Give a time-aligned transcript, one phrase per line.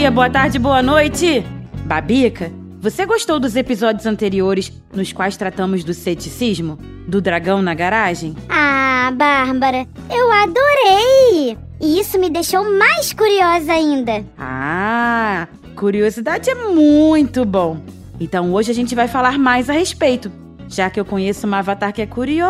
[0.00, 1.44] Dia, boa tarde, boa noite!
[1.84, 2.50] Babica,
[2.80, 6.78] você gostou dos episódios anteriores nos quais tratamos do ceticismo?
[7.06, 8.34] Do dragão na garagem?
[8.48, 11.58] Ah, Bárbara, eu adorei!
[11.78, 14.24] E isso me deixou mais curiosa ainda.
[14.38, 15.46] Ah,
[15.76, 17.82] curiosidade é muito bom.
[18.18, 20.32] Então hoje a gente vai falar mais a respeito,
[20.66, 22.48] já que eu conheço uma avatar que é curiosa.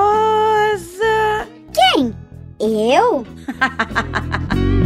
[1.73, 2.15] Quem?
[2.61, 3.27] Eu?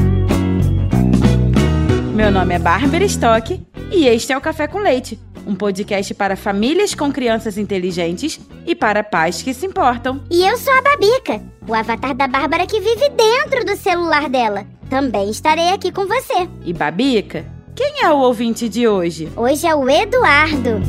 [2.24, 6.36] Meu nome é Bárbara Stock e este é o Café com Leite, um podcast para
[6.36, 10.22] famílias com crianças inteligentes e para pais que se importam.
[10.30, 14.66] E eu sou a Babica, o avatar da Bárbara que vive dentro do celular dela.
[14.88, 16.48] Também estarei aqui com você.
[16.64, 17.44] E Babica,
[17.76, 19.30] quem é o ouvinte de hoje?
[19.36, 20.80] Hoje é o Eduardo.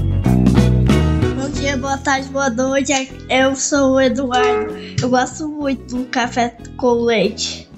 [1.36, 2.94] Bom dia, boa tarde, boa noite.
[3.30, 4.73] Eu sou o Eduardo.
[5.02, 7.69] Eu gosto muito do café com leite.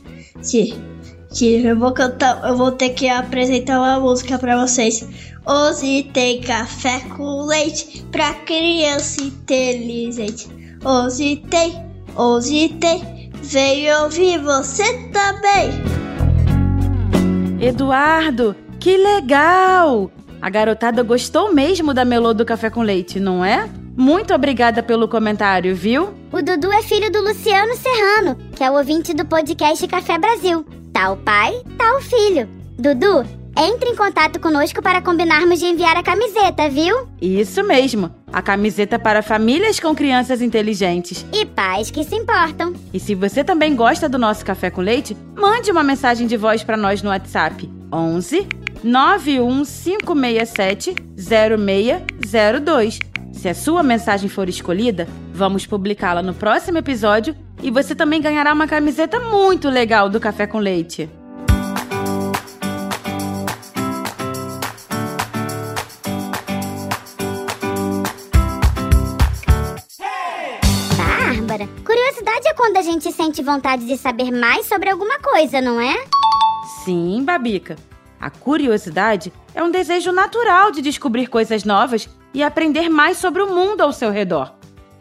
[0.48, 0.76] Que,
[1.34, 5.08] que eu vou cantar, eu vou ter que apresentar uma música pra vocês.
[5.46, 10.48] Hoje tem café com leite pra criança inteligente.
[10.84, 11.84] Hoje tem,
[12.16, 13.32] hoje tem.
[13.42, 15.70] Vem ouvir você também.
[17.60, 20.12] Eduardo, que legal!
[20.42, 23.70] A garotada gostou mesmo da melô do café com leite, não é?
[23.96, 26.14] Muito obrigada pelo comentário, viu?
[26.32, 30.64] O Dudu é filho do Luciano Serrano, que é o ouvinte do podcast Café Brasil.
[31.06, 31.54] O pai,
[31.96, 32.50] o filho.
[32.78, 33.24] Dudu,
[33.56, 37.08] entre em contato conosco para combinarmos de enviar a camiseta, viu?
[37.22, 41.24] Isso mesmo, a camiseta para famílias com crianças inteligentes.
[41.32, 42.74] E pais que se importam.
[42.92, 46.64] E se você também gosta do nosso café com leite, mande uma mensagem de voz
[46.64, 48.48] para nós no WhatsApp 11
[48.84, 53.00] 91567 0602.
[53.32, 58.54] Se a sua mensagem for escolhida, vamos publicá-la no próximo episódio e você também ganhará
[58.54, 61.10] uma camiseta muito legal do Café com Leite.
[70.98, 75.80] Bárbara, curiosidade é quando a gente sente vontade de saber mais sobre alguma coisa, não
[75.80, 75.96] é?
[76.84, 77.76] Sim, Babica.
[78.20, 83.54] A curiosidade é um desejo natural de descobrir coisas novas e aprender mais sobre o
[83.54, 84.54] mundo ao seu redor.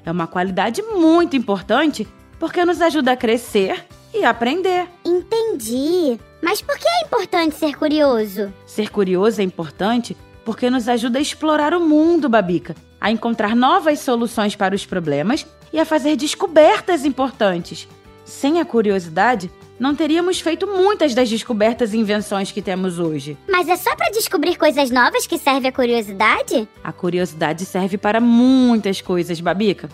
[0.05, 2.07] É uma qualidade muito importante
[2.39, 4.87] porque nos ajuda a crescer e aprender.
[5.05, 6.19] Entendi.
[6.43, 8.53] Mas por que é importante ser curioso?
[8.67, 13.99] Ser curioso é importante porque nos ajuda a explorar o mundo, Babica, a encontrar novas
[13.99, 17.89] soluções para os problemas e a fazer descobertas importantes.
[18.25, 23.37] Sem a curiosidade, não teríamos feito muitas das descobertas e invenções que temos hoje.
[23.49, 26.69] Mas é só para descobrir coisas novas que serve a curiosidade?
[26.83, 29.89] A curiosidade serve para muitas coisas, Babica.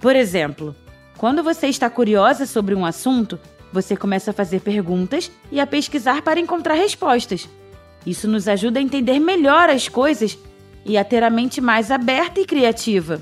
[0.00, 0.74] Por exemplo,
[1.20, 3.38] quando você está curiosa sobre um assunto,
[3.70, 7.46] você começa a fazer perguntas e a pesquisar para encontrar respostas.
[8.06, 10.38] Isso nos ajuda a entender melhor as coisas
[10.82, 13.20] e a ter a mente mais aberta e criativa.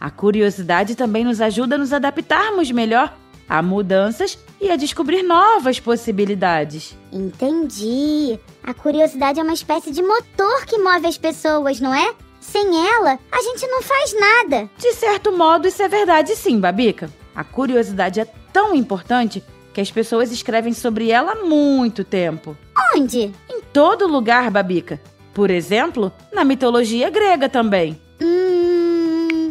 [0.00, 3.16] A curiosidade também nos ajuda a nos adaptarmos melhor
[3.48, 6.98] a mudanças e a descobrir novas possibilidades.
[7.12, 8.36] Entendi.
[8.64, 12.16] A curiosidade é uma espécie de motor que move as pessoas, não é?
[12.40, 14.68] Sem ela, a gente não faz nada.
[14.76, 17.08] De certo modo, isso é verdade sim, Babica.
[17.38, 22.56] A curiosidade é tão importante que as pessoas escrevem sobre ela há muito tempo.
[22.96, 23.32] Onde?
[23.48, 25.00] Em todo lugar, Babica.
[25.32, 27.96] Por exemplo, na mitologia grega também.
[28.20, 29.50] Hum.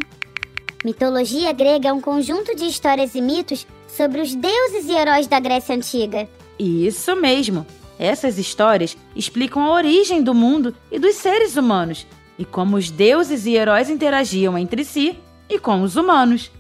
[0.84, 5.40] Mitologia grega é um conjunto de histórias e mitos sobre os deuses e heróis da
[5.40, 6.28] Grécia Antiga.
[6.60, 7.66] Isso mesmo.
[7.98, 12.06] Essas histórias explicam a origem do mundo e dos seres humanos
[12.38, 15.18] e como os deuses e heróis interagiam entre si
[15.50, 16.52] e com os humanos.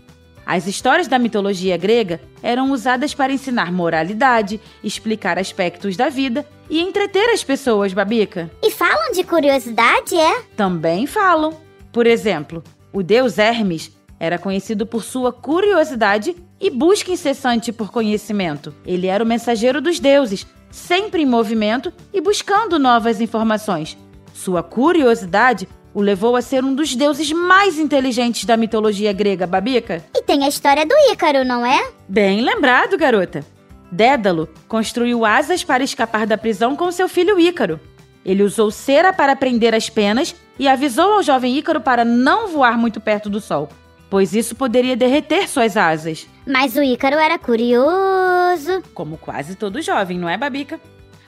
[0.48, 6.80] As histórias da mitologia grega eram usadas para ensinar moralidade, explicar aspectos da vida e
[6.80, 8.50] entreter as pessoas, Babica.
[8.64, 10.42] E falam de curiosidade, é?
[10.56, 11.54] Também falam.
[11.92, 12.64] Por exemplo,
[12.94, 18.74] o deus Hermes era conhecido por sua curiosidade e busca incessante por conhecimento.
[18.86, 23.98] Ele era o mensageiro dos deuses, sempre em movimento e buscando novas informações.
[24.34, 25.68] Sua curiosidade
[25.98, 30.06] o levou a ser um dos deuses mais inteligentes da mitologia grega, Babica.
[30.16, 31.90] E tem a história do Ícaro, não é?
[32.08, 33.44] Bem lembrado, garota.
[33.92, 37.80] Dédalo construiu asas para escapar da prisão com seu filho Ícaro.
[38.24, 42.78] Ele usou cera para prender as penas e avisou ao jovem Ícaro para não voar
[42.78, 43.68] muito perto do sol,
[44.08, 46.28] pois isso poderia derreter suas asas.
[46.46, 48.84] Mas o Ícaro era curioso.
[48.94, 50.80] Como quase todo jovem, não é, Babica?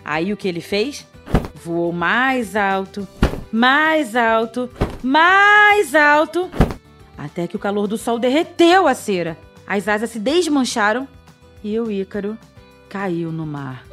[0.06, 1.07] Aí o que ele fez?
[1.56, 3.07] Voou mais alto,
[3.51, 4.69] mais alto,
[5.04, 6.50] mais alto,
[7.18, 9.38] até que o calor do sol derreteu a cera.
[9.66, 11.07] As asas se desmancharam
[11.63, 12.38] e o Ícaro
[12.88, 13.86] caiu no mar.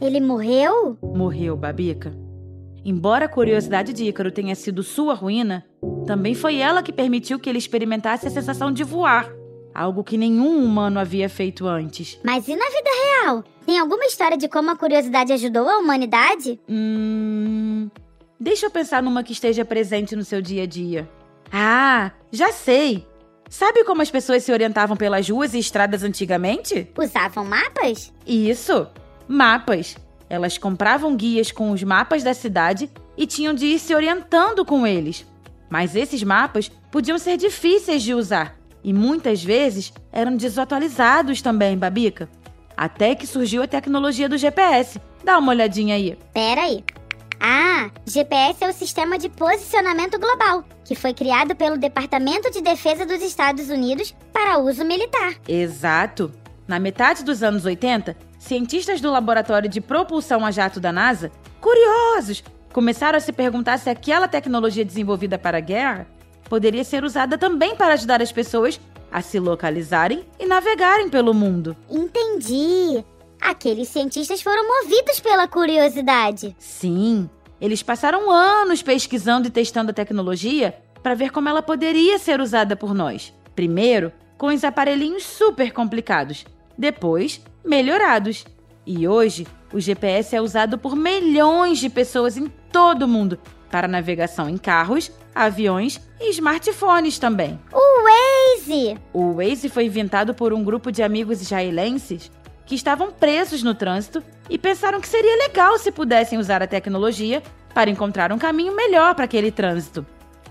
[0.00, 0.96] Ele morreu?
[1.02, 2.14] Morreu, Babica.
[2.84, 5.64] Embora a curiosidade de Ícaro tenha sido sua ruína,
[6.06, 9.28] também foi ela que permitiu que ele experimentasse a sensação de voar,
[9.74, 12.18] algo que nenhum humano havia feito antes.
[12.24, 13.07] Mas e na vida real?
[13.66, 16.58] Tem alguma história de como a curiosidade ajudou a humanidade?
[16.68, 17.90] Hum.
[18.40, 21.08] Deixa eu pensar numa que esteja presente no seu dia a dia.
[21.52, 23.06] Ah, já sei!
[23.50, 26.90] Sabe como as pessoas se orientavam pelas ruas e estradas antigamente?
[26.96, 28.12] Usavam mapas?
[28.26, 28.86] Isso!
[29.26, 29.96] Mapas.
[30.30, 34.86] Elas compravam guias com os mapas da cidade e tinham de ir se orientando com
[34.86, 35.26] eles.
[35.70, 42.28] Mas esses mapas podiam ser difíceis de usar e muitas vezes eram desatualizados também, Babica.
[42.78, 45.00] Até que surgiu a tecnologia do GPS.
[45.24, 46.16] Dá uma olhadinha aí.
[46.32, 46.84] Pera aí.
[47.40, 53.04] Ah, GPS é o Sistema de Posicionamento Global, que foi criado pelo Departamento de Defesa
[53.04, 55.34] dos Estados Unidos para uso militar.
[55.48, 56.30] Exato.
[56.68, 62.44] Na metade dos anos 80, cientistas do Laboratório de Propulsão a Jato da NASA, curiosos,
[62.72, 66.06] começaram a se perguntar se aquela tecnologia desenvolvida para a guerra
[66.48, 71.76] poderia ser usada também para ajudar as pessoas a se localizarem e navegarem pelo mundo.
[71.90, 73.04] Entendi.
[73.40, 76.54] Aqueles cientistas foram movidos pela curiosidade.
[76.58, 77.28] Sim,
[77.60, 82.76] eles passaram anos pesquisando e testando a tecnologia para ver como ela poderia ser usada
[82.76, 83.32] por nós.
[83.54, 86.44] Primeiro, com os aparelhinhos super complicados,
[86.76, 88.44] depois, melhorados.
[88.86, 93.38] E hoje, o GPS é usado por milhões de pessoas em todo o mundo
[93.70, 97.58] para navegação em carros, aviões e smartphones também.
[97.72, 98.98] O Waze!
[99.12, 102.30] O Waze foi inventado por um grupo de amigos israelenses
[102.66, 107.42] que estavam presos no trânsito e pensaram que seria legal se pudessem usar a tecnologia
[107.72, 110.04] para encontrar um caminho melhor para aquele trânsito.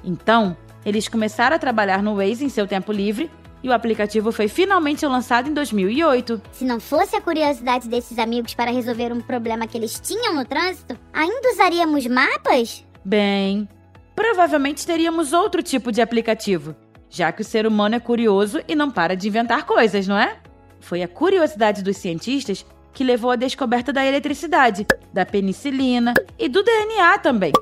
[0.04, 0.56] Então,
[0.86, 3.30] eles começaram a trabalhar no Waze em seu tempo livre
[3.62, 6.42] e o aplicativo foi finalmente lançado em 2008.
[6.52, 10.46] Se não fosse a curiosidade desses amigos para resolver um problema que eles tinham no
[10.46, 12.86] trânsito, ainda usaríamos mapas?
[13.04, 13.68] Bem,
[14.18, 16.76] provavelmente teríamos outro tipo de aplicativo,
[17.08, 20.38] já que o ser humano é curioso e não para de inventar coisas, não é?
[20.80, 26.64] Foi a curiosidade dos cientistas que levou à descoberta da eletricidade, da penicilina e do
[26.64, 27.54] DNA também.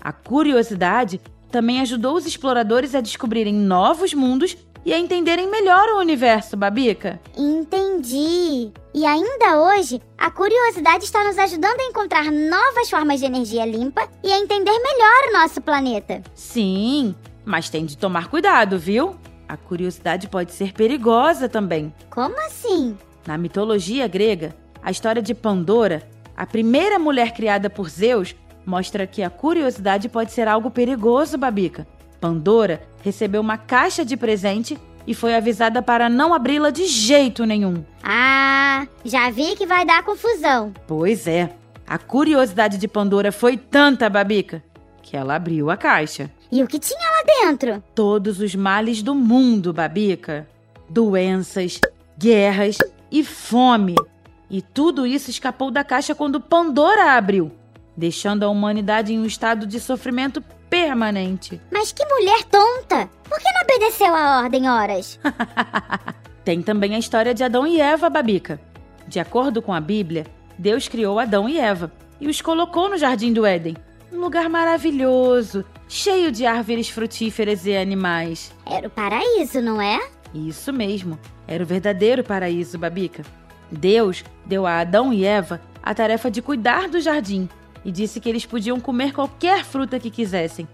[0.00, 1.20] A curiosidade
[1.50, 7.20] também ajudou os exploradores a descobrirem novos mundos e a entenderem melhor o universo, Babica.
[7.36, 8.70] Entendi.
[8.92, 14.08] E ainda hoje, a curiosidade está nos ajudando a encontrar novas formas de energia limpa
[14.22, 16.22] e a entender melhor o nosso planeta.
[16.34, 17.14] Sim,
[17.44, 19.16] mas tem de tomar cuidado, viu?
[19.48, 21.92] A curiosidade pode ser perigosa também.
[22.10, 22.96] Como assim?
[23.26, 28.34] Na mitologia grega, a história de Pandora, a primeira mulher criada por Zeus,
[28.66, 31.86] mostra que a curiosidade pode ser algo perigoso, Babica.
[32.20, 37.84] Pandora recebeu uma caixa de presente e foi avisada para não abri-la de jeito nenhum.
[38.02, 40.72] Ah, já vi que vai dar confusão.
[40.86, 41.54] Pois é.
[41.86, 44.64] A curiosidade de Pandora foi tanta, Babica,
[45.02, 46.30] que ela abriu a caixa.
[46.50, 47.84] E o que tinha lá dentro?
[47.94, 50.48] Todos os males do mundo, Babica.
[50.88, 51.78] Doenças,
[52.18, 52.78] guerras
[53.12, 53.96] e fome.
[54.48, 57.52] E tudo isso escapou da caixa quando Pandora abriu,
[57.94, 60.42] deixando a humanidade em um estado de sofrimento
[60.74, 61.60] permanente.
[61.70, 63.08] Mas que mulher tonta!
[63.22, 65.20] Por que não obedeceu a ordem, horas?
[66.44, 68.60] Tem também a história de Adão e Eva, Babica.
[69.06, 70.26] De acordo com a Bíblia,
[70.58, 73.76] Deus criou Adão e Eva e os colocou no jardim do Éden,
[74.12, 78.52] um lugar maravilhoso, cheio de árvores frutíferas e animais.
[78.66, 80.00] Era o paraíso, não é?
[80.34, 81.16] Isso mesmo,
[81.46, 83.22] era o verdadeiro paraíso, Babica.
[83.70, 87.48] Deus deu a Adão e Eva a tarefa de cuidar do jardim
[87.84, 90.66] e disse que eles podiam comer qualquer fruta que quisessem,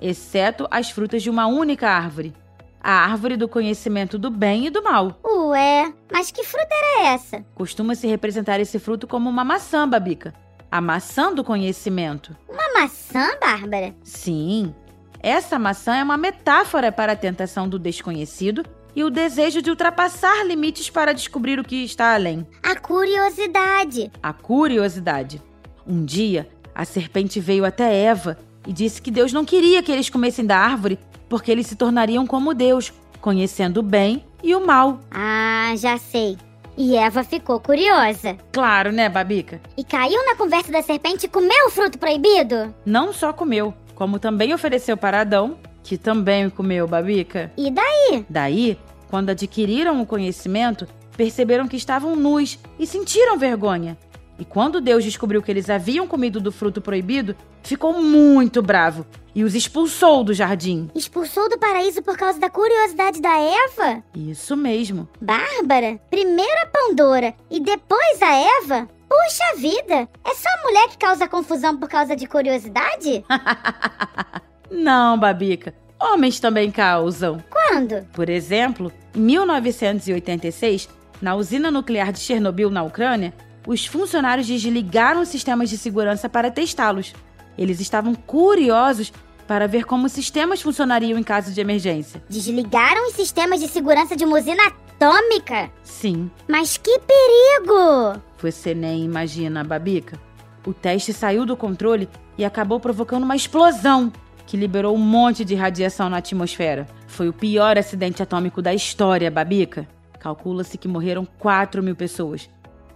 [0.00, 2.34] exceto as frutas de uma única árvore
[2.80, 5.18] a árvore do conhecimento do bem e do mal.
[5.24, 7.44] Ué, mas que fruta era essa?
[7.54, 10.32] Costuma-se representar esse fruto como uma maçã, Babica.
[10.70, 12.36] A maçã do conhecimento.
[12.48, 13.94] Uma maçã, Bárbara?
[14.02, 14.74] Sim.
[15.20, 18.62] Essa maçã é uma metáfora para a tentação do desconhecido
[18.94, 22.46] e o desejo de ultrapassar limites para descobrir o que está além.
[22.62, 24.10] A curiosidade.
[24.22, 25.42] A curiosidade.
[25.86, 26.48] Um dia,
[26.78, 30.56] a serpente veio até Eva e disse que Deus não queria que eles comessem da
[30.56, 30.96] árvore
[31.28, 35.00] porque eles se tornariam como Deus, conhecendo o bem e o mal.
[35.10, 36.38] Ah, já sei.
[36.76, 38.36] E Eva ficou curiosa.
[38.52, 39.60] Claro, né, Babica?
[39.76, 42.72] E caiu na conversa da serpente e comeu o fruto proibido?
[42.86, 47.50] Não só comeu, como também ofereceu para Adão, que também comeu, Babica.
[47.56, 48.24] E daí?
[48.30, 48.78] Daí,
[49.10, 53.98] quando adquiriram o conhecimento, perceberam que estavam nus e sentiram vergonha.
[54.38, 59.04] E quando Deus descobriu que eles haviam comido do fruto proibido, ficou muito bravo
[59.34, 60.88] e os expulsou do jardim.
[60.94, 64.02] Expulsou do paraíso por causa da curiosidade da Eva?
[64.14, 65.08] Isso mesmo.
[65.20, 68.88] Bárbara, primeiro a Pandora e depois a Eva?
[69.08, 73.24] Puxa vida, é só a mulher que causa confusão por causa de curiosidade?
[74.70, 75.74] Não, Babica.
[76.00, 77.42] Homens também causam.
[77.50, 78.04] Quando?
[78.12, 80.88] Por exemplo, em 1986,
[81.20, 83.32] na usina nuclear de Chernobyl, na Ucrânia,
[83.66, 87.12] os funcionários desligaram os sistemas de segurança para testá-los.
[87.56, 89.12] Eles estavam curiosos
[89.46, 92.22] para ver como os sistemas funcionariam em caso de emergência.
[92.28, 95.70] Desligaram os sistemas de segurança de uma usina atômica?
[95.82, 98.20] Sim, Mas que perigo!
[98.40, 100.18] você nem imagina, Babica.
[100.66, 104.12] O teste saiu do controle e acabou provocando uma explosão
[104.46, 106.86] que liberou um monte de radiação na atmosfera.
[107.06, 109.88] Foi o pior acidente atômico da história, Babica.
[110.18, 112.48] Calcula-se que morreram 4 mil pessoas.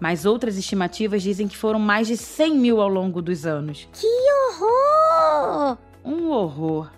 [0.03, 3.89] Mas outras estimativas dizem que foram mais de 100 mil ao longo dos anos.
[3.93, 4.09] Que
[4.51, 5.79] horror!
[6.05, 6.91] Um horror.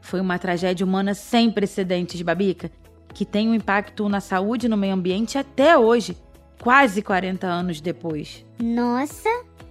[0.00, 2.68] Foi uma tragédia humana sem precedentes, Babica,
[3.14, 6.18] que tem um impacto na saúde e no meio ambiente até hoje,
[6.60, 8.44] quase 40 anos depois.
[8.60, 9.28] Nossa,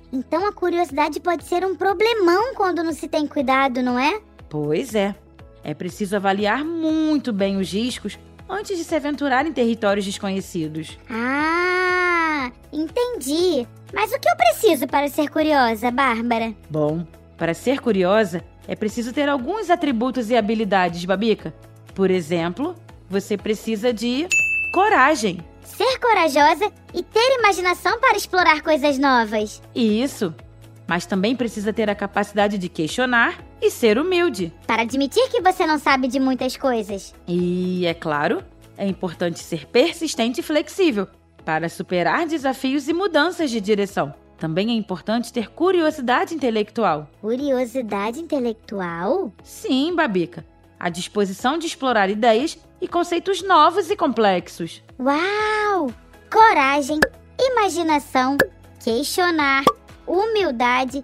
[0.10, 4.22] então a curiosidade pode ser um problemão quando não se tem cuidado, não é?
[4.48, 5.13] Pois é.
[5.62, 10.98] É preciso avaliar muito bem os riscos antes de se aventurar em territórios desconhecidos.
[11.10, 12.11] Ah,
[12.71, 13.67] entendi.
[13.93, 16.55] Mas o que eu preciso para ser curiosa, Bárbara?
[16.69, 17.05] Bom,
[17.38, 21.53] para ser curiosa, é preciso ter alguns atributos e habilidades, Babica.
[21.93, 22.75] Por exemplo,
[23.10, 24.27] você precisa de
[24.74, 25.43] coragem.
[25.63, 29.62] Ser corajosa e ter imaginação para explorar coisas novas.
[29.75, 30.33] Isso.
[30.88, 34.53] Mas também precisa ter a capacidade de questionar e ser humilde.
[34.65, 37.13] Para admitir que você não sabe de muitas coisas.
[37.27, 38.43] E, é claro,
[38.77, 41.07] é importante ser persistente e flexível
[41.45, 44.13] para superar desafios e mudanças de direção.
[44.38, 47.07] Também é importante ter curiosidade intelectual.
[47.21, 49.31] Curiosidade intelectual?
[49.43, 50.45] Sim, Babica.
[50.79, 54.81] A disposição de explorar ideias e conceitos novos e complexos.
[55.00, 55.93] Uau!
[56.31, 57.00] Coragem,
[57.39, 58.36] imaginação,
[58.83, 59.63] questionar,
[60.07, 61.01] humildade,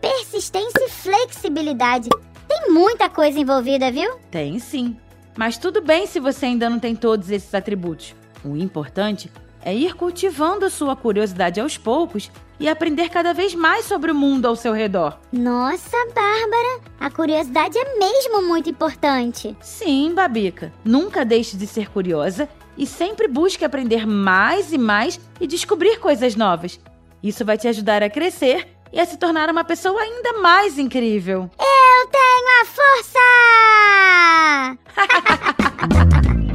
[0.00, 2.08] persistência e flexibilidade.
[2.48, 4.16] Tem muita coisa envolvida, viu?
[4.30, 4.96] Tem sim.
[5.36, 8.14] Mas tudo bem se você ainda não tem todos esses atributos.
[8.42, 9.30] O importante
[9.62, 14.14] é ir cultivando a sua curiosidade aos poucos e aprender cada vez mais sobre o
[14.14, 15.18] mundo ao seu redor.
[15.32, 19.56] Nossa, Bárbara, a curiosidade é mesmo muito importante.
[19.60, 20.72] Sim, Babica.
[20.84, 26.34] Nunca deixe de ser curiosa e sempre busque aprender mais e mais e descobrir coisas
[26.34, 26.80] novas.
[27.22, 31.50] Isso vai te ajudar a crescer e a se tornar uma pessoa ainda mais incrível.
[31.58, 33.18] Eu tenho a força!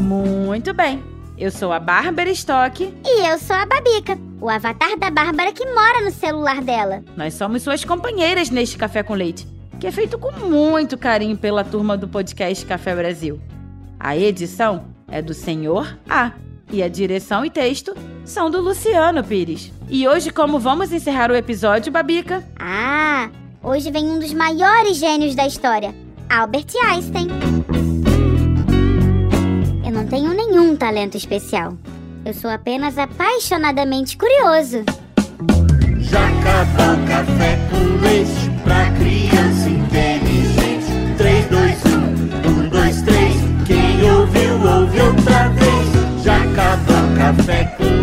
[0.00, 1.13] Muito bem.
[1.36, 2.94] Eu sou a Bárbara Stock.
[3.04, 7.02] E eu sou a Babica, o avatar da Bárbara que mora no celular dela.
[7.16, 9.46] Nós somos suas companheiras neste Café com Leite,
[9.80, 13.40] que é feito com muito carinho pela turma do podcast Café Brasil.
[13.98, 16.32] A edição é do Senhor A
[16.70, 19.72] e a direção e texto são do Luciano Pires.
[19.88, 22.44] E hoje, como vamos encerrar o episódio, Babica?
[22.58, 23.28] Ah,
[23.62, 25.92] hoje vem um dos maiores gênios da história,
[26.30, 27.53] Albert Einstein.
[30.74, 31.76] Nenhum talento especial.
[32.24, 34.78] Eu sou apenas apaixonadamente curioso.
[34.78, 34.84] O
[37.08, 40.86] café com leite pra criança inteligente.
[41.16, 41.88] 3, 2, 1,
[42.66, 43.34] 1, 2, 3.
[43.66, 45.88] Quem ouviu, ouve outra vez.
[46.20, 46.24] O
[47.16, 47.93] café com